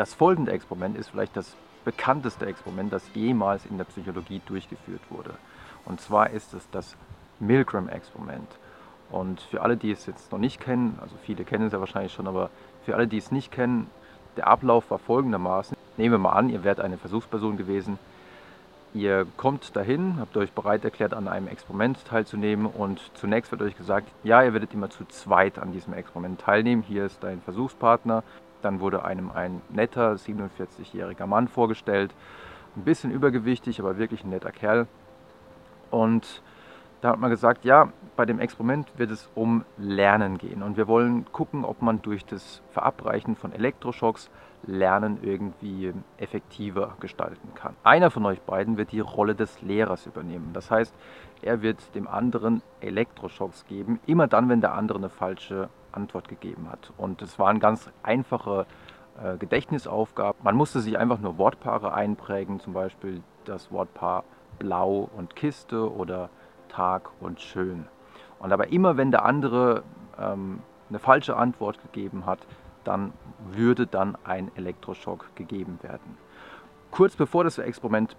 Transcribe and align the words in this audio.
Das 0.00 0.14
folgende 0.14 0.52
Experiment 0.52 0.96
ist 0.96 1.10
vielleicht 1.10 1.36
das 1.36 1.54
bekannteste 1.84 2.46
Experiment, 2.46 2.90
das 2.90 3.02
jemals 3.12 3.66
in 3.66 3.76
der 3.76 3.84
Psychologie 3.84 4.40
durchgeführt 4.46 5.02
wurde. 5.10 5.34
Und 5.84 6.00
zwar 6.00 6.30
ist 6.30 6.54
es 6.54 6.66
das 6.70 6.96
Milgram-Experiment. 7.38 8.48
Und 9.10 9.42
für 9.42 9.60
alle, 9.60 9.76
die 9.76 9.90
es 9.90 10.06
jetzt 10.06 10.32
noch 10.32 10.38
nicht 10.38 10.58
kennen, 10.58 10.98
also 11.02 11.14
viele 11.26 11.44
kennen 11.44 11.66
es 11.66 11.74
ja 11.74 11.80
wahrscheinlich 11.80 12.14
schon, 12.14 12.26
aber 12.26 12.48
für 12.86 12.94
alle, 12.94 13.08
die 13.08 13.18
es 13.18 13.30
nicht 13.30 13.52
kennen, 13.52 13.90
der 14.38 14.46
Ablauf 14.46 14.90
war 14.90 14.98
folgendermaßen. 14.98 15.76
Nehmen 15.98 16.14
wir 16.14 16.18
mal 16.18 16.32
an, 16.32 16.48
ihr 16.48 16.64
wärt 16.64 16.80
eine 16.80 16.96
Versuchsperson 16.96 17.58
gewesen. 17.58 17.98
Ihr 18.94 19.26
kommt 19.36 19.76
dahin, 19.76 20.16
habt 20.18 20.34
euch 20.38 20.52
bereit 20.52 20.82
erklärt, 20.82 21.12
an 21.12 21.28
einem 21.28 21.46
Experiment 21.46 22.02
teilzunehmen 22.06 22.64
und 22.64 23.02
zunächst 23.12 23.52
wird 23.52 23.60
euch 23.60 23.76
gesagt, 23.76 24.08
ja, 24.24 24.42
ihr 24.42 24.54
werdet 24.54 24.72
immer 24.72 24.88
zu 24.88 25.04
zweit 25.04 25.58
an 25.58 25.72
diesem 25.72 25.92
Experiment 25.92 26.40
teilnehmen. 26.40 26.82
Hier 26.88 27.04
ist 27.04 27.22
dein 27.22 27.42
Versuchspartner. 27.42 28.24
Dann 28.62 28.80
wurde 28.80 29.04
einem 29.04 29.30
ein 29.30 29.60
netter 29.70 30.12
47-jähriger 30.12 31.26
Mann 31.26 31.48
vorgestellt, 31.48 32.14
ein 32.76 32.84
bisschen 32.84 33.10
übergewichtig, 33.10 33.80
aber 33.80 33.98
wirklich 33.98 34.24
ein 34.24 34.30
netter 34.30 34.52
Kerl. 34.52 34.86
Und 35.90 36.42
da 37.00 37.10
hat 37.10 37.18
man 37.18 37.30
gesagt, 37.30 37.64
ja, 37.64 37.92
bei 38.16 38.26
dem 38.26 38.38
Experiment 38.38 38.86
wird 38.98 39.10
es 39.10 39.28
um 39.34 39.64
Lernen 39.78 40.36
gehen. 40.36 40.62
Und 40.62 40.76
wir 40.76 40.86
wollen 40.86 41.24
gucken, 41.32 41.64
ob 41.64 41.80
man 41.80 42.02
durch 42.02 42.26
das 42.26 42.60
Verabreichen 42.72 43.36
von 43.36 43.52
Elektroschocks 43.52 44.30
Lernen 44.66 45.18
irgendwie 45.22 45.94
effektiver 46.18 46.96
gestalten 47.00 47.54
kann. 47.54 47.74
Einer 47.82 48.10
von 48.10 48.26
euch 48.26 48.42
beiden 48.42 48.76
wird 48.76 48.92
die 48.92 49.00
Rolle 49.00 49.34
des 49.34 49.62
Lehrers 49.62 50.06
übernehmen. 50.06 50.50
Das 50.52 50.70
heißt, 50.70 50.94
er 51.40 51.62
wird 51.62 51.94
dem 51.94 52.06
anderen 52.06 52.62
Elektroschocks 52.80 53.64
geben, 53.66 53.98
immer 54.06 54.26
dann, 54.26 54.50
wenn 54.50 54.60
der 54.60 54.74
andere 54.74 54.98
eine 54.98 55.08
falsche 55.08 55.70
Antwort 55.92 56.28
gegeben 56.28 56.68
hat. 56.70 56.92
Und 56.96 57.22
es 57.22 57.38
waren 57.38 57.60
ganz 57.60 57.90
einfache 58.02 58.66
äh, 59.22 59.36
Gedächtnisaufgaben. 59.36 60.40
Man 60.42 60.56
musste 60.56 60.80
sich 60.80 60.98
einfach 60.98 61.20
nur 61.20 61.38
Wortpaare 61.38 61.92
einprägen, 61.92 62.60
zum 62.60 62.72
Beispiel 62.72 63.22
das 63.44 63.70
Wortpaar 63.70 64.24
blau 64.58 65.08
und 65.16 65.36
Kiste 65.36 65.92
oder 65.92 66.30
Tag 66.68 67.10
und 67.20 67.40
schön. 67.40 67.86
Und 68.38 68.52
aber 68.52 68.68
immer 68.68 68.96
wenn 68.96 69.10
der 69.10 69.24
andere 69.24 69.82
ähm, 70.18 70.60
eine 70.88 70.98
falsche 70.98 71.36
Antwort 71.36 71.80
gegeben 71.82 72.26
hat, 72.26 72.40
dann 72.84 73.12
würde 73.50 73.86
dann 73.86 74.16
ein 74.24 74.50
Elektroschock 74.56 75.34
gegeben 75.34 75.78
werden. 75.82 76.16
Kurz 76.90 77.16
bevor 77.16 77.44
das 77.44 77.58
Experiment 77.58 78.16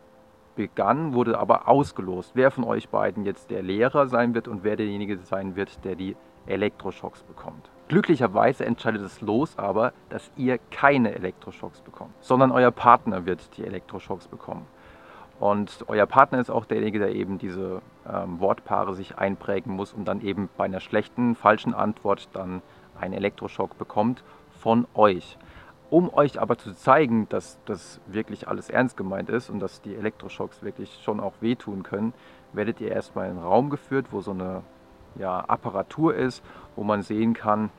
begann, 0.56 1.13
wurde 1.13 1.39
aber 1.39 1.67
ausgelost, 1.67 2.31
wer 2.35 2.52
von 2.52 2.63
euch 2.63 2.89
beiden 2.89 3.25
jetzt 3.25 3.50
der 3.50 3.63
Lehrer 3.63 4.08
sein 4.08 4.33
wird 4.33 4.47
und 4.47 4.63
wer 4.63 4.75
derjenige 4.75 5.17
sein 5.17 5.56
wird, 5.56 5.83
der 5.85 5.95
die 5.95 6.16
Elektroschocks 6.47 7.23
bekommt. 7.23 7.70
Glücklicherweise 7.88 8.66
entscheidet 8.66 9.03
das 9.03 9.22
Los 9.22 9.58
aber, 9.58 9.94
dass 10.09 10.31
ihr 10.38 10.59
keine 10.72 11.14
Elektroschocks 11.14 11.81
bekommt, 11.81 12.14
sondern 12.22 12.52
euer 12.52 12.72
Partner 12.72 13.25
wird 13.25 13.58
die 13.58 13.66
Elektroschocks 13.66 14.28
bekommen. 14.28 14.66
Und 15.42 15.86
euer 15.88 16.06
Partner 16.06 16.39
ist 16.39 16.52
auch 16.52 16.66
derjenige, 16.66 17.00
der 17.00 17.16
eben 17.16 17.39
diese 17.39 17.81
ähm, 18.08 18.39
Wortpaare 18.39 18.94
sich 18.94 19.17
einprägen 19.17 19.73
muss 19.73 19.92
und 19.92 20.06
dann 20.06 20.22
eben 20.22 20.50
bei 20.56 20.66
einer 20.66 20.80
schlechten, 20.80 21.36
falschen 21.36 21.73
Antwort 21.73 22.30
dann 22.34 22.62
einen 23.00 23.14
Elektroschock 23.16 23.78
bekommt 23.78 24.23
von 24.52 24.88
euch. 24.94 25.38
Um 25.89 26.14
euch 26.14 26.39
aber 26.39 26.58
zu 26.58 26.73
zeigen, 26.73 27.28
dass 27.28 27.58
das 27.66 28.00
wirklich 28.06 28.47
alles 28.47 28.69
ernst 28.69 28.95
gemeint 28.95 29.30
ist 29.30 29.50
und 29.50 29.59
dass 29.59 29.81
die 29.81 29.95
Elektroschocks 29.95 30.64
wirklich 30.64 31.02
schon 31.03 31.19
auch 31.19 31.34
wehtun 31.42 31.84
können, 31.84 32.14
werdet 32.53 32.80
ihr 32.80 32.92
erstmal 32.92 33.25
in 33.25 33.31
einen 33.31 33.45
Raum 33.45 33.69
geführt, 33.69 34.08
wo 34.12 34.22
so 34.22 34.31
eine 34.31 34.62
ja, 35.16 35.40
Apparatur 35.40 36.16
ist, 36.16 36.44
wo 36.76 36.84
man 36.84 37.02
sehen 37.02 37.34
kann, 37.34 37.70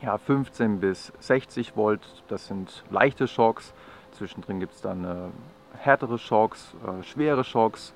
ja, 0.00 0.18
15 0.18 0.80
bis 0.80 1.12
60 1.20 1.76
Volt, 1.76 2.00
das 2.28 2.46
sind 2.46 2.84
leichte 2.90 3.26
Schocks. 3.26 3.72
Zwischendrin 4.12 4.60
gibt 4.60 4.74
es 4.74 4.80
dann 4.80 5.04
äh, 5.04 5.78
härtere 5.78 6.18
Schocks, 6.18 6.74
äh, 6.86 7.02
schwere 7.02 7.44
Schocks 7.44 7.94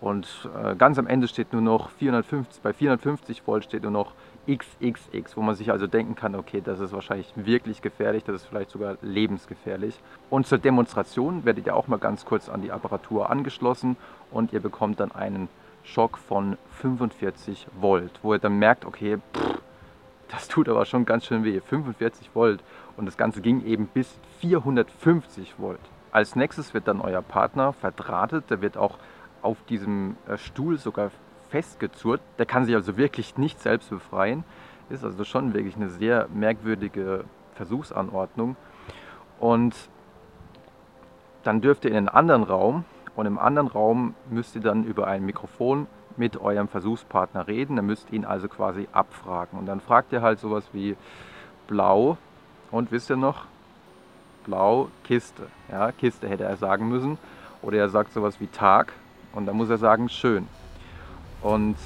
und 0.00 0.48
äh, 0.62 0.74
ganz 0.74 0.98
am 0.98 1.06
Ende 1.06 1.28
steht 1.28 1.52
nur 1.52 1.62
noch 1.62 1.90
450, 1.90 2.62
bei 2.62 2.72
450 2.72 3.46
Volt 3.46 3.64
steht 3.64 3.82
nur 3.82 3.92
noch 3.92 4.14
XXX, 4.48 5.36
wo 5.36 5.42
man 5.42 5.54
sich 5.54 5.70
also 5.70 5.86
denken 5.86 6.14
kann, 6.14 6.34
okay, 6.34 6.62
das 6.64 6.80
ist 6.80 6.92
wahrscheinlich 6.92 7.30
wirklich 7.36 7.82
gefährlich, 7.82 8.24
das 8.24 8.36
ist 8.36 8.46
vielleicht 8.46 8.70
sogar 8.70 8.96
lebensgefährlich. 9.02 10.00
Und 10.30 10.46
zur 10.46 10.58
Demonstration 10.58 11.44
werdet 11.44 11.66
ihr 11.66 11.76
auch 11.76 11.88
mal 11.88 11.98
ganz 11.98 12.24
kurz 12.24 12.48
an 12.48 12.62
die 12.62 12.72
Apparatur 12.72 13.30
angeschlossen 13.30 13.96
und 14.30 14.52
ihr 14.52 14.60
bekommt 14.60 14.98
dann 15.00 15.12
einen 15.12 15.48
Schock 15.82 16.18
von 16.18 16.56
45 16.80 17.66
Volt, 17.80 18.20
wo 18.22 18.34
ihr 18.34 18.38
dann 18.38 18.58
merkt, 18.58 18.84
okay, 18.84 19.18
pff, 19.34 19.60
das 20.28 20.48
tut 20.48 20.68
aber 20.68 20.84
schon 20.84 21.04
ganz 21.04 21.26
schön 21.26 21.44
weh, 21.44 21.60
45 21.60 22.34
Volt 22.34 22.62
und 22.96 23.06
das 23.06 23.16
Ganze 23.16 23.40
ging 23.40 23.64
eben 23.64 23.86
bis 23.86 24.18
450 24.40 25.58
Volt. 25.58 25.80
Als 26.12 26.36
nächstes 26.36 26.74
wird 26.74 26.88
dann 26.88 27.00
euer 27.00 27.22
Partner 27.22 27.72
verdrahtet. 27.72 28.50
Der 28.50 28.62
wird 28.62 28.76
auch 28.76 28.98
auf 29.42 29.62
diesem 29.68 30.16
äh, 30.26 30.36
Stuhl 30.36 30.76
sogar 30.78 31.10
festgezurrt. 31.50 32.20
Der 32.38 32.46
kann 32.46 32.64
sich 32.64 32.74
also 32.74 32.96
wirklich 32.96 33.36
nicht 33.38 33.60
selbst 33.60 33.90
befreien. 33.90 34.44
Ist 34.88 35.04
also 35.04 35.24
schon 35.24 35.54
wirklich 35.54 35.76
eine 35.76 35.88
sehr 35.88 36.28
merkwürdige 36.32 37.24
Versuchsanordnung. 37.54 38.56
Und 39.38 39.74
dann 41.44 41.60
dürft 41.60 41.84
ihr 41.84 41.92
in 41.92 41.96
einen 41.96 42.08
anderen 42.08 42.42
Raum 42.42 42.84
und 43.16 43.26
im 43.26 43.38
anderen 43.38 43.68
Raum 43.68 44.14
müsst 44.30 44.54
ihr 44.54 44.62
dann 44.62 44.84
über 44.84 45.06
ein 45.06 45.24
Mikrofon 45.24 45.86
mit 46.16 46.40
eurem 46.40 46.68
Versuchspartner 46.68 47.46
reden. 47.46 47.76
Ihr 47.76 47.82
müsst 47.82 48.12
ihn 48.12 48.24
also 48.24 48.48
quasi 48.48 48.88
abfragen. 48.92 49.58
Und 49.58 49.66
dann 49.66 49.80
fragt 49.80 50.12
ihr 50.12 50.22
halt 50.22 50.38
sowas 50.38 50.64
wie 50.72 50.96
blau 51.66 52.18
und 52.70 52.92
wisst 52.92 53.10
ihr 53.10 53.16
noch, 53.16 53.46
blau, 54.44 54.88
Kiste. 55.04 55.46
Ja, 55.70 55.92
Kiste 55.92 56.28
hätte 56.28 56.44
er 56.44 56.56
sagen 56.56 56.88
müssen. 56.88 57.18
Oder 57.62 57.78
er 57.78 57.88
sagt 57.88 58.12
sowas 58.12 58.40
wie 58.40 58.46
Tag 58.46 58.92
und 59.32 59.46
dann 59.46 59.56
muss 59.56 59.70
er 59.70 59.78
sagen 59.78 60.08
schön. 60.08 60.46
Und 61.42 61.76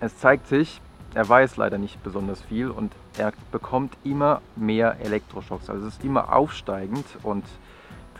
es 0.00 0.18
zeigt 0.18 0.46
sich, 0.46 0.80
er 1.14 1.28
weiß 1.28 1.56
leider 1.56 1.78
nicht 1.78 2.02
besonders 2.02 2.40
viel 2.40 2.70
und 2.70 2.92
er 3.18 3.32
bekommt 3.50 3.96
immer 4.04 4.40
mehr 4.56 4.96
Elektroschocks. 5.00 5.68
Also 5.68 5.86
es 5.86 5.94
ist 5.94 6.04
immer 6.04 6.32
aufsteigend 6.32 7.04
und 7.22 7.44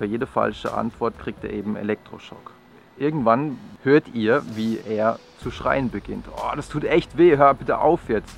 für 0.01 0.07
jede 0.07 0.27
falsche 0.27 0.73
Antwort 0.73 1.19
kriegt 1.19 1.45
er 1.45 1.53
eben 1.53 1.77
Elektroschock. 1.77 2.53
Irgendwann 2.97 3.59
hört 3.83 4.09
ihr, 4.15 4.43
wie 4.55 4.79
er 4.79 5.19
zu 5.43 5.51
schreien 5.51 5.91
beginnt. 5.91 6.25
Oh, 6.35 6.57
das 6.57 6.71
tut 6.71 6.85
echt 6.85 7.19
weh, 7.19 7.37
hör 7.37 7.53
bitte 7.53 7.77
auf 7.77 8.09
jetzt. 8.09 8.35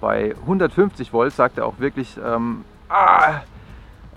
Bei 0.00 0.34
150 0.40 1.12
Volt 1.12 1.34
sagt 1.34 1.58
er 1.58 1.66
auch 1.66 1.78
wirklich, 1.80 2.16
ähm, 2.16 2.64
ah, 2.88 3.42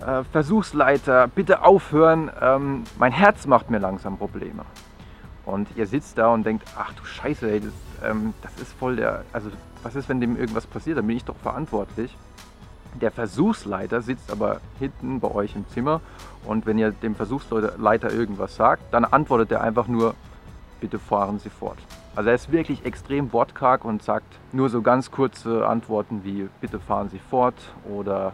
äh, 0.00 0.24
Versuchsleiter, 0.32 1.28
bitte 1.28 1.62
aufhören, 1.62 2.30
ähm, 2.40 2.84
mein 2.98 3.12
Herz 3.12 3.46
macht 3.46 3.68
mir 3.68 3.78
langsam 3.78 4.16
Probleme. 4.16 4.64
Und 5.44 5.68
ihr 5.76 5.86
sitzt 5.86 6.16
da 6.16 6.28
und 6.32 6.46
denkt, 6.46 6.66
ach 6.78 6.94
du 6.94 7.04
Scheiße, 7.04 7.50
ey, 7.50 7.60
das, 7.60 8.10
ähm, 8.10 8.32
das 8.40 8.58
ist 8.58 8.72
voll 8.72 8.96
der, 8.96 9.22
also 9.34 9.50
was 9.82 9.96
ist, 9.96 10.08
wenn 10.08 10.22
dem 10.22 10.38
irgendwas 10.38 10.66
passiert, 10.66 10.96
dann 10.96 11.06
bin 11.06 11.18
ich 11.18 11.24
doch 11.26 11.36
verantwortlich. 11.36 12.16
Der 13.00 13.10
Versuchsleiter 13.10 14.00
sitzt 14.00 14.30
aber 14.30 14.60
hinten 14.78 15.20
bei 15.20 15.30
euch 15.30 15.54
im 15.54 15.68
Zimmer 15.68 16.00
und 16.44 16.66
wenn 16.66 16.78
ihr 16.78 16.92
dem 16.92 17.14
Versuchsleiter 17.14 18.12
irgendwas 18.12 18.56
sagt, 18.56 18.82
dann 18.92 19.04
antwortet 19.04 19.52
er 19.52 19.60
einfach 19.60 19.86
nur, 19.86 20.14
bitte 20.80 20.98
fahren 20.98 21.38
Sie 21.38 21.50
fort. 21.50 21.78
Also 22.14 22.30
er 22.30 22.34
ist 22.34 22.50
wirklich 22.50 22.84
extrem 22.84 23.32
wortkarg 23.32 23.84
und 23.84 24.02
sagt 24.02 24.38
nur 24.52 24.70
so 24.70 24.80
ganz 24.80 25.10
kurze 25.10 25.66
Antworten 25.66 26.24
wie 26.24 26.48
bitte 26.60 26.80
fahren 26.80 27.10
Sie 27.10 27.18
fort 27.18 27.56
oder 27.84 28.32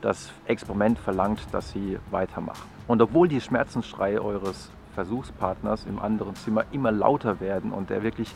das 0.00 0.30
Experiment 0.46 0.98
verlangt, 0.98 1.40
dass 1.52 1.70
sie 1.72 1.98
weitermachen. 2.10 2.68
Und 2.86 3.02
obwohl 3.02 3.28
die 3.28 3.40
Schmerzensschreie 3.40 4.22
eures 4.22 4.70
Versuchspartners 4.94 5.86
im 5.86 5.98
anderen 5.98 6.34
Zimmer 6.36 6.64
immer 6.72 6.92
lauter 6.92 7.40
werden 7.40 7.72
und 7.72 7.90
er 7.90 8.02
wirklich 8.02 8.34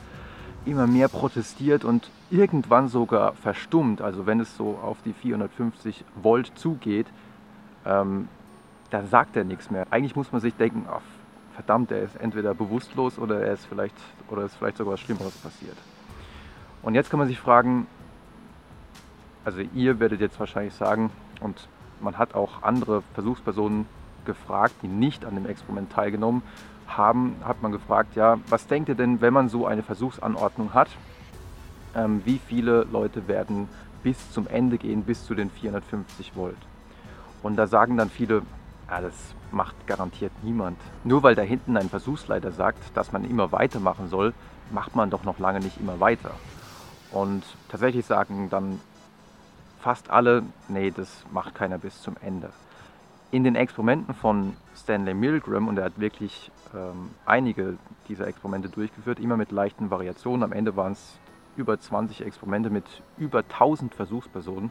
immer 0.65 0.87
mehr 0.87 1.09
protestiert 1.09 1.84
und 1.84 2.11
irgendwann 2.31 2.89
sogar 2.89 3.35
verstummt, 3.35 4.00
also 4.00 4.26
wenn 4.26 4.41
es 4.41 4.56
so 4.56 4.79
auf 4.82 5.03
die 5.03 5.12
450 5.12 6.05
Volt 6.14 6.53
zugeht, 6.55 7.06
ähm, 7.85 8.29
da 8.91 9.05
sagt 9.05 9.37
er 9.37 9.44
nichts 9.44 9.70
mehr. 9.70 9.87
Eigentlich 9.91 10.17
muss 10.17 10.32
man 10.32 10.41
sich 10.41 10.55
denken, 10.55 10.87
ach, 10.91 11.00
verdammt, 11.55 11.91
er 11.91 12.03
ist 12.03 12.17
entweder 12.17 12.55
bewusstlos 12.55 13.19
oder 13.19 13.41
er 13.41 13.55
ist 13.55 13.67
vielleicht 13.67 13.97
oder 14.29 14.44
ist 14.44 14.56
vielleicht 14.56 14.76
sogar 14.76 14.94
was 14.94 15.00
Schlimmeres 15.00 15.35
passiert. 15.37 15.76
Und 16.82 16.94
jetzt 16.94 17.11
kann 17.11 17.19
man 17.19 17.29
sich 17.29 17.38
fragen, 17.38 17.87
also 19.44 19.61
ihr 19.75 19.99
werdet 19.99 20.20
jetzt 20.20 20.38
wahrscheinlich 20.38 20.75
sagen, 20.75 21.11
und 21.41 21.69
man 22.00 22.19
hat 22.19 22.35
auch 22.35 22.62
andere 22.62 23.03
Versuchspersonen 23.15 23.87
gefragt, 24.25 24.75
die 24.82 24.88
nicht 24.88 25.25
an 25.25 25.35
dem 25.35 25.47
Experiment 25.47 25.91
teilgenommen 25.91 26.43
haben, 26.97 27.37
hat 27.44 27.62
man 27.62 27.73
gefragt, 27.73 28.17
ja, 28.17 28.39
was 28.49 28.67
denkt 28.67 28.89
ihr 28.89 28.94
denn, 28.94 29.21
wenn 29.21 29.33
man 29.33 29.49
so 29.49 29.67
eine 29.67 29.83
Versuchsanordnung 29.83 30.75
hat, 30.75 30.89
ähm, 31.94 32.23
wie 32.25 32.39
viele 32.39 32.85
Leute 32.85 33.29
werden 33.29 33.69
bis 34.03 34.31
zum 34.33 34.47
Ende 34.47 34.79
gehen, 34.79 35.03
bis 35.03 35.25
zu 35.25 35.35
den 35.35 35.50
450 35.50 36.37
Volt? 36.37 36.56
Und 37.43 37.56
da 37.56 37.67
sagen 37.67 37.97
dann 37.97 38.11
viele, 38.11 38.43
ja, 38.89 39.00
das 39.00 39.15
macht 39.50 39.87
garantiert 39.87 40.33
niemand. 40.43 40.79
Nur 41.05 41.23
weil 41.23 41.35
da 41.35 41.43
hinten 41.43 41.77
ein 41.77 41.89
Versuchsleiter 41.89 42.53
sagt, 42.53 42.97
dass 42.97 43.12
man 43.12 43.25
immer 43.25 43.53
weitermachen 43.53 44.09
soll, 44.09 44.35
macht 44.71 44.97
man 44.97 45.11
doch 45.11 45.25
noch 45.25 45.39
lange 45.39 45.61
nicht 45.61 45.81
immer 45.81 46.00
weiter. 46.00 46.31
Und 47.11 47.43
tatsächlich 47.69 48.06
sagen 48.06 48.49
dann 48.50 48.81
fast 49.81 50.11
alle, 50.11 50.43
nee, 50.69 50.91
das 50.91 51.25
macht 51.33 51.55
keiner 51.55 51.79
bis 51.79 52.00
zum 52.00 52.17
Ende. 52.21 52.50
In 53.32 53.44
den 53.44 53.56
Experimenten 53.56 54.14
von 54.14 54.55
Stanley 54.76 55.14
Milgram, 55.14 55.67
und 55.67 55.79
er 55.79 55.87
hat 55.87 55.99
wirklich 55.99 56.50
ähm, 56.75 57.11
einige 57.25 57.79
dieser 58.06 58.26
Experimente 58.26 58.69
durchgeführt, 58.69 59.19
immer 59.19 59.38
mit 59.38 59.50
leichten 59.50 59.90
Variationen. 59.90 60.43
Am 60.43 60.52
Ende 60.52 60.76
waren 60.76 60.93
es 60.93 61.19
über 61.56 61.81
20 61.81 62.26
Experimente 62.26 62.69
mit 62.69 62.84
über 63.17 63.38
1000 63.38 63.94
Versuchspersonen, 63.94 64.70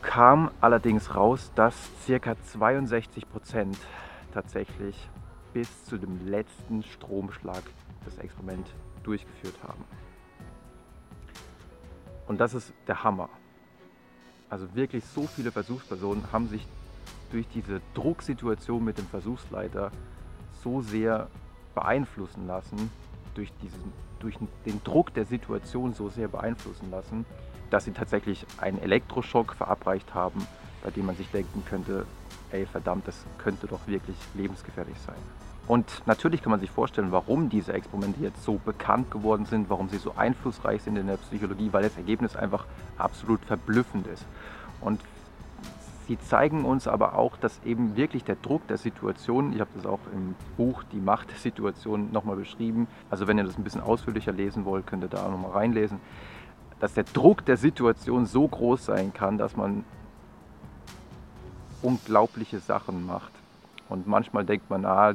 kam 0.00 0.50
allerdings 0.62 1.14
raus, 1.14 1.52
dass 1.54 1.74
ca. 2.06 2.36
62 2.42 3.28
Prozent 3.28 3.76
tatsächlich 4.32 4.96
bis 5.52 5.84
zu 5.84 5.98
dem 5.98 6.26
letzten 6.26 6.82
Stromschlag 6.82 7.62
das 8.06 8.16
Experiment 8.16 8.66
durchgeführt 9.02 9.58
haben. 9.62 9.84
Und 12.26 12.40
das 12.40 12.54
ist 12.54 12.72
der 12.86 13.04
Hammer. 13.04 13.28
Also 14.48 14.74
wirklich 14.74 15.04
so 15.04 15.26
viele 15.26 15.52
Versuchspersonen 15.52 16.32
haben 16.32 16.48
sich 16.48 16.66
durch 17.30 17.46
diese 17.48 17.80
Drucksituation 17.94 18.84
mit 18.84 18.98
dem 18.98 19.06
Versuchsleiter 19.06 19.90
so 20.62 20.82
sehr 20.82 21.28
beeinflussen 21.74 22.46
lassen, 22.46 22.90
durch, 23.34 23.52
diesen, 23.62 23.92
durch 24.18 24.36
den 24.66 24.82
Druck 24.84 25.14
der 25.14 25.24
Situation 25.24 25.94
so 25.94 26.08
sehr 26.08 26.28
beeinflussen 26.28 26.90
lassen, 26.90 27.24
dass 27.70 27.84
sie 27.84 27.92
tatsächlich 27.92 28.44
einen 28.58 28.80
Elektroschock 28.80 29.54
verabreicht 29.54 30.14
haben, 30.14 30.46
bei 30.82 30.90
dem 30.90 31.06
man 31.06 31.16
sich 31.16 31.30
denken 31.30 31.62
könnte, 31.64 32.06
ey 32.50 32.66
verdammt, 32.66 33.06
das 33.06 33.24
könnte 33.38 33.66
doch 33.66 33.86
wirklich 33.86 34.16
lebensgefährlich 34.34 34.98
sein. 35.06 35.16
Und 35.68 36.02
natürlich 36.06 36.42
kann 36.42 36.50
man 36.50 36.58
sich 36.58 36.70
vorstellen, 36.70 37.12
warum 37.12 37.48
diese 37.48 37.72
Experimente 37.72 38.20
jetzt 38.20 38.42
so 38.42 38.54
bekannt 38.64 39.10
geworden 39.12 39.46
sind, 39.46 39.70
warum 39.70 39.88
sie 39.88 39.98
so 39.98 40.14
einflussreich 40.16 40.82
sind 40.82 40.96
in 40.96 41.06
der 41.06 41.16
Psychologie, 41.18 41.68
weil 41.70 41.84
das 41.84 41.96
Ergebnis 41.96 42.34
einfach 42.34 42.66
absolut 42.98 43.44
verblüffend 43.44 44.08
ist. 44.08 44.26
Und 44.80 45.00
sie 46.10 46.18
zeigen 46.18 46.64
uns 46.64 46.88
aber 46.88 47.14
auch, 47.16 47.36
dass 47.36 47.60
eben 47.64 47.94
wirklich 47.94 48.24
der 48.24 48.34
Druck 48.34 48.66
der 48.66 48.78
Situation, 48.78 49.52
ich 49.52 49.60
habe 49.60 49.70
das 49.76 49.86
auch 49.86 50.00
im 50.12 50.34
Buch 50.56 50.82
Die 50.90 50.98
Macht 50.98 51.30
der 51.30 51.36
Situation 51.36 52.10
nochmal 52.10 52.34
beschrieben, 52.34 52.88
also 53.10 53.28
wenn 53.28 53.38
ihr 53.38 53.44
das 53.44 53.56
ein 53.56 53.62
bisschen 53.62 53.80
ausführlicher 53.80 54.32
lesen 54.32 54.64
wollt, 54.64 54.88
könnt 54.88 55.04
ihr 55.04 55.08
da 55.08 55.28
nochmal 55.28 55.52
reinlesen, 55.52 56.00
dass 56.80 56.94
der 56.94 57.04
Druck 57.04 57.44
der 57.44 57.56
Situation 57.56 58.26
so 58.26 58.48
groß 58.48 58.86
sein 58.86 59.12
kann, 59.12 59.38
dass 59.38 59.56
man 59.56 59.84
unglaubliche 61.80 62.58
Sachen 62.58 63.06
macht. 63.06 63.32
Und 63.88 64.08
manchmal 64.08 64.44
denkt 64.44 64.68
man, 64.68 64.84
ah, 64.86 65.14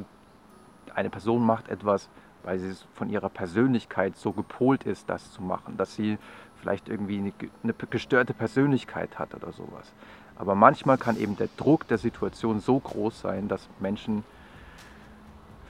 eine 0.94 1.10
Person 1.10 1.44
macht 1.44 1.68
etwas, 1.68 2.08
weil 2.42 2.58
sie 2.58 2.74
von 2.94 3.10
ihrer 3.10 3.28
Persönlichkeit 3.28 4.16
so 4.16 4.32
gepolt 4.32 4.84
ist, 4.84 5.10
das 5.10 5.30
zu 5.30 5.42
machen, 5.42 5.76
dass 5.76 5.94
sie 5.94 6.16
vielleicht 6.54 6.88
irgendwie 6.88 7.18
eine, 7.18 7.32
eine 7.62 7.74
gestörte 7.74 8.32
Persönlichkeit 8.32 9.18
hat 9.18 9.34
oder 9.34 9.52
sowas. 9.52 9.92
Aber 10.38 10.54
manchmal 10.54 10.98
kann 10.98 11.16
eben 11.16 11.36
der 11.36 11.48
Druck 11.56 11.88
der 11.88 11.98
Situation 11.98 12.60
so 12.60 12.78
groß 12.78 13.20
sein, 13.20 13.48
dass 13.48 13.68
Menschen 13.80 14.24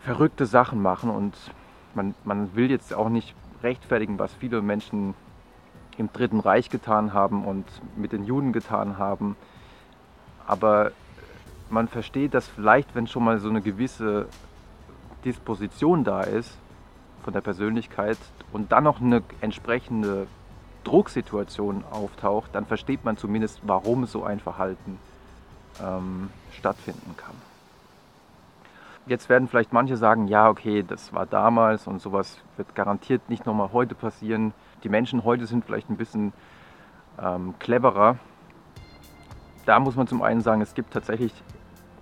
verrückte 0.03 0.47
Sachen 0.47 0.83
machen 0.83 1.11
und 1.11 1.35
man, 1.95 2.15
man 2.25 2.55
will 2.55 2.71
jetzt 2.71 2.95
auch 2.95 3.09
nicht 3.09 3.35
rechtfertigen, 3.63 4.19
was 4.19 4.33
viele 4.35 4.63
Menschen 4.63 5.15
im 5.99 6.13
Dritten 6.13 6.41
Reich 6.41 6.69
getan 6.71 7.13
haben 7.13 7.45
und 7.45 7.65
mit 7.97 8.13
den 8.13 8.25
Juden 8.25 8.53
getan 8.53 8.99
haben. 8.99 9.37
Aber 10.47 10.93
man 11.71 11.89
versteht, 11.89 12.35
dass 12.35 12.47
vielleicht, 12.47 12.95
wenn 12.95 13.07
schon 13.07 13.25
mal 13.25 13.39
so 13.39 13.49
eine 13.49 13.63
gewisse 13.63 14.27
Disposition 15.25 16.05
da 16.05 16.23
ist 16.23 16.57
von 17.25 17.33
der 17.33 17.41
Persönlichkeit 17.41 18.19
und 18.53 18.71
dann 18.73 18.85
noch 18.85 19.01
eine 19.01 19.23
entsprechende 19.41 20.29
Drucksituation 20.87 21.85
auftaucht, 21.91 22.51
dann 22.55 22.65
versteht 22.65 23.05
man 23.05 23.17
zumindest, 23.17 23.61
warum 23.63 24.07
so 24.07 24.23
ein 24.23 24.39
Verhalten 24.39 24.99
ähm, 25.83 26.31
stattfinden 26.53 27.15
kann. 27.17 27.35
Jetzt 29.07 29.29
werden 29.29 29.49
vielleicht 29.49 29.73
manche 29.73 29.97
sagen, 29.97 30.29
ja, 30.29 30.49
okay, 30.49 30.85
das 30.87 31.13
war 31.13 31.27
damals 31.27 31.87
und 31.87 32.01
sowas 32.01 32.39
wird 32.57 32.75
garantiert 32.75 33.29
nicht 33.29 33.47
nochmal 33.47 33.71
heute 33.73 33.95
passieren. 33.95 34.53
Die 34.85 34.89
Menschen 34.89 35.25
heute 35.25 35.47
sind 35.47 35.65
vielleicht 35.65 35.91
ein 35.91 35.97
bisschen 35.97 36.33
ähm, 37.21 37.55
cleverer. 37.59 38.17
Da 39.65 39.81
muss 39.81 39.97
man 39.97 40.07
zum 40.07 40.23
einen 40.23 40.41
sagen, 40.41 40.61
es 40.61 40.75
gibt 40.75 40.93
tatsächlich 40.93 41.33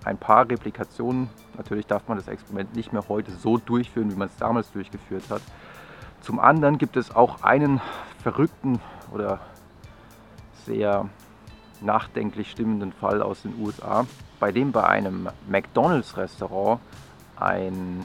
ein 0.04 0.18
paar 0.18 0.48
Replikationen. 0.48 1.30
Natürlich 1.56 1.86
darf 1.86 2.06
man 2.08 2.18
das 2.18 2.28
Experiment 2.28 2.74
nicht 2.74 2.92
mehr 2.92 3.04
heute 3.08 3.32
so 3.32 3.56
durchführen, 3.58 4.10
wie 4.10 4.16
man 4.16 4.28
es 4.28 4.36
damals 4.36 4.70
durchgeführt 4.72 5.24
hat. 5.30 5.42
Zum 6.20 6.38
anderen 6.38 6.78
gibt 6.78 6.96
es 6.96 7.14
auch 7.14 7.42
einen 7.42 7.82
verrückten 8.24 8.80
oder 9.12 9.38
sehr 10.64 11.08
nachdenklich 11.82 12.50
stimmenden 12.50 12.92
Fall 12.92 13.20
aus 13.20 13.42
den 13.42 13.54
USA, 13.60 14.06
bei 14.40 14.50
dem 14.50 14.72
bei 14.72 14.84
einem 14.84 15.28
McDonald's-Restaurant 15.46 16.80
ein 17.36 18.02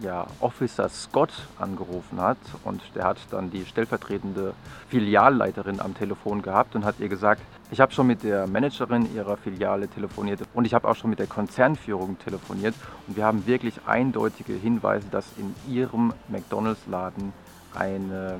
ja, 0.00 0.28
Officer 0.38 0.88
Scott 0.88 1.32
angerufen 1.58 2.20
hat 2.20 2.38
und 2.62 2.80
der 2.94 3.04
hat 3.04 3.18
dann 3.30 3.50
die 3.50 3.64
stellvertretende 3.66 4.54
Filialleiterin 4.88 5.80
am 5.80 5.94
Telefon 5.94 6.42
gehabt 6.42 6.76
und 6.76 6.84
hat 6.84 7.00
ihr 7.00 7.08
gesagt, 7.08 7.42
ich 7.72 7.80
habe 7.80 7.92
schon 7.92 8.06
mit 8.06 8.22
der 8.22 8.46
Managerin 8.46 9.12
ihrer 9.12 9.36
Filiale 9.36 9.88
telefoniert 9.88 10.40
und 10.54 10.66
ich 10.66 10.74
habe 10.74 10.88
auch 10.88 10.94
schon 10.94 11.10
mit 11.10 11.18
der 11.18 11.26
Konzernführung 11.26 12.16
telefoniert 12.20 12.74
und 13.08 13.16
wir 13.16 13.24
haben 13.24 13.44
wirklich 13.46 13.74
eindeutige 13.86 14.52
Hinweise, 14.52 15.08
dass 15.10 15.26
in 15.36 15.52
ihrem 15.68 16.14
McDonald's-Laden 16.28 17.32
eine 17.74 18.38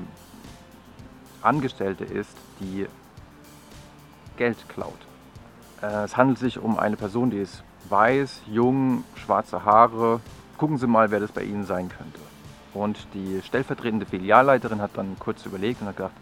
Angestellte 1.43 2.03
ist, 2.03 2.35
die 2.59 2.87
Geld 4.37 4.57
klaut. 4.69 4.93
Äh, 5.81 6.03
es 6.03 6.17
handelt 6.17 6.39
sich 6.39 6.59
um 6.59 6.79
eine 6.79 6.95
Person, 6.95 7.29
die 7.29 7.39
ist 7.39 7.63
weiß, 7.89 8.41
jung, 8.47 9.03
schwarze 9.15 9.65
Haare. 9.65 10.21
Gucken 10.57 10.77
Sie 10.77 10.87
mal, 10.87 11.11
wer 11.11 11.19
das 11.19 11.31
bei 11.31 11.43
Ihnen 11.43 11.65
sein 11.65 11.89
könnte. 11.89 12.19
Und 12.73 13.07
die 13.13 13.41
stellvertretende 13.43 14.05
Filialleiterin 14.05 14.81
hat 14.81 14.91
dann 14.95 15.17
kurz 15.19 15.45
überlegt 15.45 15.81
und 15.81 15.87
hat 15.87 15.97
gedacht, 15.97 16.13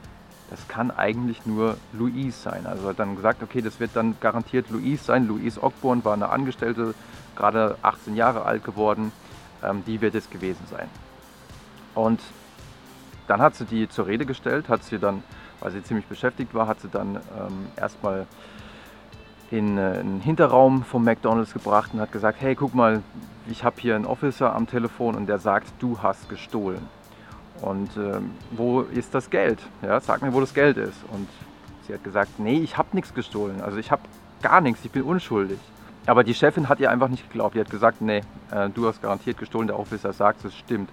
das 0.49 0.67
kann 0.67 0.91
eigentlich 0.91 1.45
nur 1.45 1.77
Louise 1.93 2.37
sein. 2.37 2.65
Also 2.65 2.89
hat 2.89 2.99
dann 2.99 3.15
gesagt, 3.15 3.41
okay, 3.41 3.61
das 3.61 3.79
wird 3.79 3.91
dann 3.93 4.17
garantiert 4.19 4.69
Louise 4.69 5.03
sein. 5.03 5.27
Louise 5.27 5.63
Ogborn 5.63 6.03
war 6.03 6.13
eine 6.13 6.29
Angestellte, 6.29 6.93
gerade 7.37 7.77
18 7.81 8.15
Jahre 8.17 8.43
alt 8.43 8.65
geworden. 8.65 9.13
Ähm, 9.63 9.83
die 9.87 10.01
wird 10.01 10.13
es 10.13 10.29
gewesen 10.29 10.65
sein. 10.69 10.89
Und 11.95 12.19
dann 13.31 13.41
hat 13.41 13.55
sie 13.55 13.63
die 13.63 13.87
zur 13.87 14.07
Rede 14.07 14.25
gestellt, 14.25 14.67
hat 14.67 14.83
sie 14.83 14.99
dann, 14.99 15.23
weil 15.61 15.71
sie 15.71 15.81
ziemlich 15.81 16.05
beschäftigt 16.05 16.53
war, 16.53 16.67
hat 16.67 16.81
sie 16.81 16.89
dann 16.89 17.15
ähm, 17.15 17.67
erstmal 17.77 18.25
in 19.51 19.77
äh, 19.77 19.99
einen 19.99 20.19
Hinterraum 20.19 20.83
vom 20.83 21.05
McDonald's 21.05 21.53
gebracht 21.53 21.91
und 21.93 22.01
hat 22.01 22.11
gesagt, 22.11 22.41
hey, 22.41 22.55
guck 22.55 22.75
mal, 22.75 23.01
ich 23.49 23.63
habe 23.63 23.77
hier 23.79 23.95
einen 23.95 24.05
Officer 24.05 24.53
am 24.53 24.67
Telefon 24.67 25.15
und 25.15 25.27
der 25.27 25.39
sagt, 25.39 25.67
du 25.79 25.99
hast 26.03 26.27
gestohlen. 26.27 26.81
Und 27.61 27.95
ähm, 27.95 28.31
wo 28.51 28.81
ist 28.81 29.15
das 29.15 29.29
Geld? 29.29 29.59
Ja, 29.81 30.01
sag 30.01 30.21
mir, 30.21 30.33
wo 30.33 30.41
das 30.41 30.53
Geld 30.53 30.75
ist. 30.75 30.97
Und 31.09 31.29
sie 31.87 31.93
hat 31.93 32.03
gesagt, 32.03 32.37
nee, 32.37 32.59
ich 32.59 32.77
habe 32.77 32.89
nichts 32.91 33.13
gestohlen. 33.13 33.61
Also 33.61 33.77
ich 33.77 33.91
habe 33.91 34.01
gar 34.41 34.59
nichts, 34.59 34.83
ich 34.83 34.91
bin 34.91 35.03
unschuldig. 35.03 35.59
Aber 36.05 36.25
die 36.25 36.33
Chefin 36.33 36.67
hat 36.67 36.81
ihr 36.81 36.91
einfach 36.91 37.07
nicht 37.07 37.29
geglaubt. 37.29 37.55
Die 37.55 37.61
hat 37.61 37.69
gesagt, 37.69 38.01
nee, 38.01 38.23
äh, 38.51 38.69
du 38.69 38.87
hast 38.87 39.01
garantiert 39.01 39.37
gestohlen. 39.37 39.67
Der 39.67 39.79
Officer 39.79 40.11
sagt, 40.11 40.43
es 40.43 40.53
stimmt. 40.53 40.89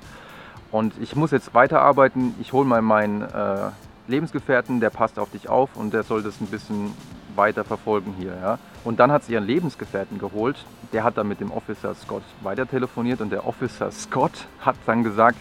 Und 0.71 0.95
ich 1.01 1.17
muss 1.17 1.31
jetzt 1.31 1.55
weiterarbeiten. 1.55 2.35
Ich 2.41 2.53
hole 2.53 2.67
mal 2.67 2.83
meinen 2.83 3.23
äh, 3.23 3.71
Lebensgefährten, 4.07 4.81
der 4.81 4.91
passt 4.91 5.19
auf 5.19 5.31
dich 5.31 5.49
auf 5.49 5.77
und 5.77 5.95
der 5.95 6.03
soll 6.03 6.23
das 6.23 6.41
ein 6.41 6.47
bisschen 6.47 6.93
weiter 7.35 7.65
verfolgen 7.65 8.15
hier. 8.19 8.37
Ja? 8.41 8.59
Und 8.85 9.01
dann 9.01 9.13
hat 9.13 9.25
sie 9.25 9.33
ihren 9.33 9.47
Lebensgefährten 9.47 10.19
geholt. 10.19 10.65
Der 10.93 11.05
hat 11.05 11.17
dann 11.17 11.29
mit 11.29 11.41
dem 11.41 11.51
Officer 11.51 11.95
Scott 11.95 12.23
weiter 12.43 12.67
telefoniert 12.67 13.21
und 13.21 13.31
der 13.31 13.47
Officer 13.47 13.91
Scott 13.93 14.47
hat 14.61 14.77
dann 14.87 15.05
gesagt, 15.05 15.39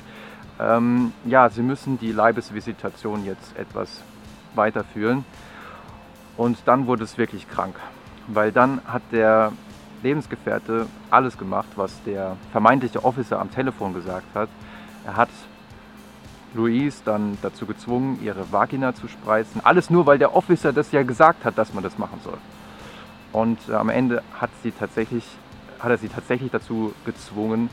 ähm, 0.59 1.13
ja, 1.25 1.49
sie 1.49 1.61
müssen 1.61 1.99
die 1.99 2.11
Leibesvisitation 2.11 3.25
jetzt 3.25 3.57
etwas 3.57 4.01
weiterführen. 4.55 5.25
Und 6.35 6.57
dann 6.65 6.87
wurde 6.87 7.03
es 7.03 7.17
wirklich 7.17 7.49
krank, 7.49 7.75
weil 8.27 8.51
dann 8.51 8.81
hat 8.85 9.01
der 9.11 9.51
Lebensgefährte 10.03 10.85
alles 11.09 11.37
gemacht, 11.37 11.69
was 11.75 11.91
der 12.03 12.37
vermeintliche 12.51 13.03
Officer 13.03 13.39
am 13.39 13.51
Telefon 13.51 13.93
gesagt 13.93 14.27
hat. 14.35 14.49
Er 15.07 15.15
hat 15.15 15.29
Louise 16.53 17.01
dann 17.05 17.37
dazu 17.41 17.65
gezwungen, 17.65 18.19
ihre 18.21 18.51
Vagina 18.51 18.93
zu 18.93 19.07
spreizen. 19.07 19.61
Alles 19.63 19.89
nur, 19.89 20.05
weil 20.05 20.19
der 20.19 20.35
Officer 20.35 20.73
das 20.73 20.91
ja 20.91 21.03
gesagt 21.03 21.45
hat, 21.45 21.57
dass 21.57 21.73
man 21.73 21.81
das 21.81 21.97
machen 21.97 22.19
soll. 22.25 22.37
Und 23.31 23.57
äh, 23.69 23.73
am 23.73 23.87
Ende 23.87 24.21
hat, 24.37 24.49
sie 24.63 24.71
tatsächlich, 24.71 25.23
hat 25.79 25.91
er 25.91 25.97
sie 25.97 26.09
tatsächlich 26.09 26.51
dazu 26.51 26.93
gezwungen, 27.05 27.69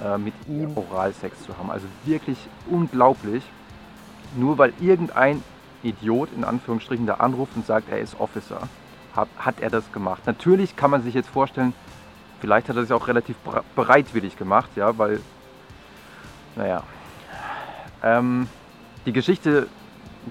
äh, 0.00 0.16
mit 0.16 0.34
ihm 0.48 0.76
Oralsex 0.76 1.42
zu 1.42 1.58
haben. 1.58 1.72
Also 1.72 1.88
wirklich 2.04 2.38
unglaublich. 2.70 3.42
Nur 4.36 4.56
weil 4.58 4.72
irgendein 4.80 5.42
Idiot 5.82 6.28
in 6.36 6.44
Anführungsstrichen 6.44 7.04
da 7.04 7.14
anruft 7.14 7.56
und 7.56 7.66
sagt, 7.66 7.90
er 7.90 7.98
ist 7.98 8.20
Officer, 8.20 8.60
hat, 9.16 9.28
hat 9.38 9.60
er 9.60 9.70
das 9.70 9.90
gemacht. 9.90 10.22
Natürlich 10.26 10.76
kann 10.76 10.92
man 10.92 11.02
sich 11.02 11.14
jetzt 11.14 11.30
vorstellen, 11.30 11.72
vielleicht 12.40 12.68
hat 12.68 12.76
er 12.76 12.82
es 12.82 12.92
auch 12.92 13.08
relativ 13.08 13.34
bereitwillig 13.74 14.36
gemacht, 14.36 14.70
ja, 14.76 14.96
weil 14.98 15.18
naja. 16.60 16.82
Ähm, 18.02 18.48
die 19.06 19.12
Geschichte 19.12 19.66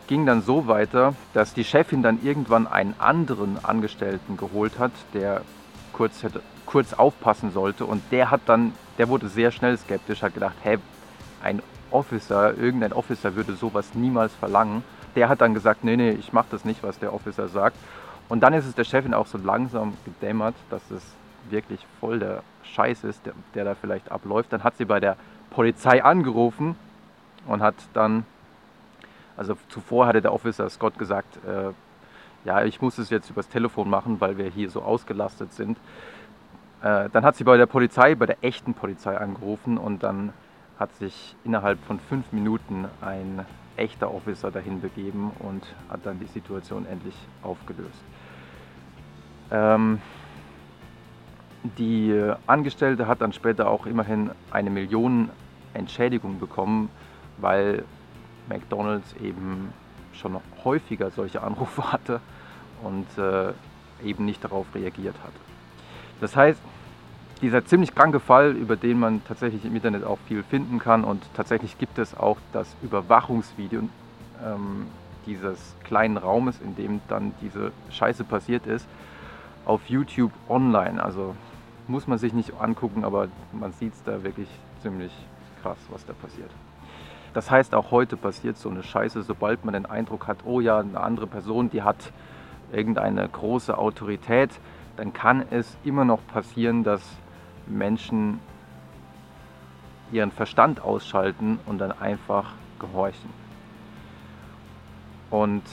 ging 0.07 0.25
dann 0.25 0.41
so 0.43 0.67
weiter, 0.67 1.15
dass 1.33 1.53
die 1.53 1.63
Chefin 1.63 2.03
dann 2.03 2.19
irgendwann 2.24 2.67
einen 2.67 2.93
anderen 3.00 3.63
Angestellten 3.63 4.38
geholt 4.38 4.77
hat, 4.77 4.91
der 5.13 5.41
kurz, 5.91 6.21
hätte, 6.21 6.41
kurz 6.67 6.93
aufpassen 6.93 7.51
sollte. 7.51 7.86
Und 7.86 8.03
der 8.12 8.29
hat 8.29 8.41
dann, 8.45 8.74
der 9.00 9.09
wurde 9.09 9.27
sehr 9.27 9.51
schnell 9.51 9.75
skeptisch, 9.77 10.21
hat 10.21 10.36
gedacht, 10.36 10.55
hey, 10.62 10.77
ein 11.41 11.63
Officer, 11.89 12.55
irgendein 12.55 12.93
Officer 12.93 13.36
würde 13.36 13.55
sowas 13.55 13.95
niemals 13.95 14.33
verlangen. 14.36 14.83
Der 15.15 15.29
hat 15.29 15.41
dann 15.41 15.55
gesagt, 15.55 15.83
nee, 15.83 15.98
nee, 15.98 16.12
ich 16.12 16.31
mache 16.31 16.48
das 16.51 16.63
nicht, 16.63 16.83
was 16.83 17.00
der 17.00 17.12
Officer 17.12 17.48
sagt. 17.48 17.75
Und 18.27 18.41
dann 18.41 18.53
ist 18.53 18.67
es 18.67 18.75
der 18.75 18.83
Chefin 18.83 19.15
auch 19.15 19.25
so 19.25 19.39
langsam 19.39 19.98
gedämmert, 20.05 20.53
dass 20.69 20.91
es 20.91 21.01
wirklich 21.50 21.79
voll 22.00 22.19
der 22.19 22.43
Scheiß 22.62 23.03
ist, 23.03 23.25
der, 23.25 23.33
der 23.55 23.63
da 23.65 23.74
vielleicht 23.74 24.12
abläuft. 24.12 24.53
Dann 24.53 24.63
hat 24.63 24.77
sie 24.77 24.86
bei 24.86 25.00
der 25.00 25.17
Polizei 25.50 26.03
angerufen 26.03 26.75
und 27.48 27.62
hat 27.62 27.75
dann, 27.94 28.25
also 29.38 29.58
zuvor 29.70 30.08
hatte 30.08 30.22
der 30.22 30.34
Officer 30.34 30.70
Scott 30.70 30.98
gesagt, 30.98 31.38
äh, 31.46 31.72
ja, 32.46 32.63
ich 32.63 32.82
muss 32.82 32.98
es 32.98 33.10
jetzt 33.10 33.29
übers 33.29 33.50
Telefon 33.50 33.89
machen, 33.89 34.22
weil 34.22 34.38
wir 34.38 34.50
hier 34.50 34.70
so 34.70 34.82
ausgelastet 34.82 35.53
sind. 35.53 35.77
Äh, 36.82 37.10
dann 37.10 37.25
hat 37.25 37.36
sie 37.36 37.44
bei 37.44 37.58
der 37.58 37.65
Polizei, 37.65 38.15
bei 38.15 38.25
der 38.25 38.38
echten 38.41 38.74
Polizei 38.74 39.18
angerufen 39.18 39.77
und 39.77 40.03
dann 40.03 40.34
hat 40.79 40.96
sich 40.96 41.36
innerhalb 41.44 41.84
von 41.84 42.00
fünf 42.00 42.32
Minuten 42.32 42.86
ein 43.01 43.46
echter 43.75 44.13
Officer 44.13 44.51
dahin 44.51 44.82
begeben 44.82 45.32
und 45.39 45.63
hat 45.89 46.06
dann 46.06 46.20
die 46.20 46.27
Situation 46.27 46.86
endlich 46.86 47.15
aufgelöst. 47.44 48.01
Ähm, 49.51 50.01
die 51.63 52.34
Angestellte 52.48 53.08
hat 53.08 53.22
dann 53.22 53.34
später 53.34 53.70
auch 53.70 53.86
immerhin 53.86 54.32
eine 54.51 54.70
Million 54.70 55.30
Entschädigung 55.74 56.39
bekommen, 56.39 56.89
weil 57.38 57.84
McDonald's 58.48 59.13
eben 59.22 59.74
schon 60.13 60.38
häufiger 60.63 61.12
solche 61.12 61.42
Anrufe 61.42 61.84
hatte 61.92 62.22
und 62.84 63.06
äh, 63.18 63.54
eben 64.04 64.25
nicht 64.25 64.44
darauf 64.44 64.66
reagiert 64.74 65.16
hat. 65.24 65.34
Das 66.22 66.36
heißt, 66.36 66.62
dieser 67.42 67.66
ziemlich 67.66 67.96
kranke 67.96 68.20
Fall, 68.20 68.51
über 68.51 68.75
den 68.75 69.00
man 69.00 69.22
tatsächlich 69.25 69.63
im 69.63 69.75
Internet 69.75 70.04
auch 70.04 70.20
viel 70.28 70.44
finden 70.44 70.80
kann 70.80 71.04
und 71.04 71.24
tatsächlich 71.36 71.78
gibt 71.78 71.98
es 71.98 72.18
auch 72.18 72.38
das 72.51 72.75
Überwachungsvideo 72.82 73.84
ähm, 74.46 74.88
dieses 75.25 75.75
kleinen 75.84 76.18
Raumes, 76.18 76.60
in 76.62 76.75
dem 76.75 77.01
dann 77.08 77.34
diese 77.42 77.72
Scheiße 77.92 78.24
passiert 78.24 78.66
ist, 78.68 78.88
auf 79.66 79.82
YouTube 79.88 80.32
online. 80.50 81.01
Also 81.01 81.36
muss 81.89 82.08
man 82.08 82.17
sich 82.17 82.34
nicht 82.34 82.53
angucken, 82.60 83.03
aber 83.03 83.27
man 83.51 83.72
sieht 83.74 83.93
es 83.93 84.03
da 84.03 84.24
wirklich 84.24 84.48
ziemlich 84.81 85.12
krass, 85.62 85.77
was 85.89 86.05
da 86.05 86.13
passiert. 86.13 86.51
Das 87.34 87.51
heißt, 87.51 87.75
auch 87.75 87.91
heute 87.91 88.15
passiert 88.17 88.58
so 88.58 88.69
eine 88.69 88.84
Scheiße, 88.84 89.24
sobald 89.24 89.65
man 89.65 89.74
den 89.74 89.86
Eindruck 89.86 90.27
hat, 90.27 90.39
oh 90.46 90.60
ja, 90.60 90.79
eine 90.79 91.00
andere 91.00 91.27
Person, 91.27 91.69
die 91.69 91.81
hat 91.81 92.12
irgendeine 92.72 93.27
große 93.27 93.77
Autorität, 93.77 94.51
dann 94.98 95.13
kann 95.13 95.43
es 95.50 95.77
immer 95.84 96.05
noch 96.05 96.25
passieren, 96.27 96.84
dass 96.84 97.01
Menschen 97.67 98.39
ihren 100.12 100.31
Verstand 100.31 100.81
ausschalten 100.81 101.60
und 101.65 101.79
dann 101.79 101.91
einfach 101.91 102.53
gehorchen. 102.79 103.29
Und 105.29 105.63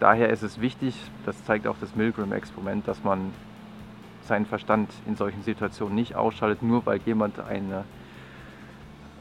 daher 0.00 0.28
ist 0.28 0.42
es 0.42 0.60
wichtig, 0.60 0.94
das 1.24 1.42
zeigt 1.44 1.66
auch 1.66 1.76
das 1.80 1.96
Milgram-Experiment, 1.96 2.86
dass 2.86 3.02
man 3.02 3.32
seinen 4.26 4.46
Verstand 4.46 4.90
in 5.06 5.16
solchen 5.16 5.42
Situationen 5.42 5.94
nicht 5.94 6.14
ausschaltet, 6.14 6.62
nur 6.62 6.84
weil 6.86 7.00
jemand 7.04 7.40
eine 7.40 7.84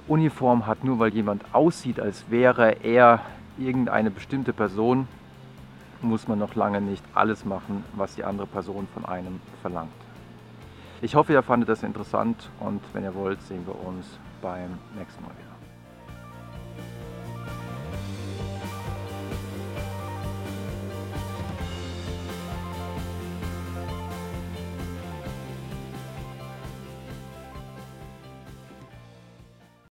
Uniform 0.08 0.68
hat, 0.68 0.84
nur 0.84 1.00
weil 1.00 1.14
jemand 1.14 1.44
aussieht, 1.54 2.00
als 2.00 2.30
wäre 2.30 2.84
er 2.84 3.22
irgendeine 3.58 4.12
bestimmte 4.12 4.54
Person, 4.54 5.08
muss 6.02 6.28
man 6.28 6.38
noch 6.38 6.56
lange 6.56 6.82
nicht 6.82 7.04
alles 7.14 7.46
machen, 7.46 7.84
was 7.96 8.16
die 8.16 8.24
andere 8.24 8.48
Person 8.48 8.88
von 8.94 9.06
einem 9.06 9.40
verlangt. 9.62 9.92
Ich 11.02 11.16
hoffe, 11.16 11.34
ihr 11.34 11.44
fandet 11.44 11.70
das 11.70 11.84
interessant 11.84 12.50
und 12.60 12.82
wenn 12.94 13.04
ihr 13.04 13.16
wollt, 13.16 13.42
sehen 13.44 13.66
wir 13.66 13.88
uns 13.88 14.20
beim 14.42 14.78
nächsten 14.98 15.24
Mal 15.24 15.32
wieder. 15.32 15.55